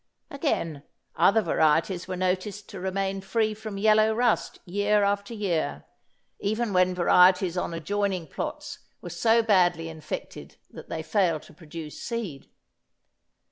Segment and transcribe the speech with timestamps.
[0.31, 0.81] Again,
[1.15, 5.85] other varieties were noticed to remain free from yellow rust year after year,
[6.39, 12.01] even when varieties on adjoining plots were so badly infected that they failed to produce
[12.01, 12.49] seed.